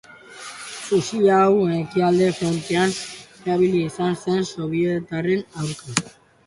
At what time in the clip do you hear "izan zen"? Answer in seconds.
3.93-4.45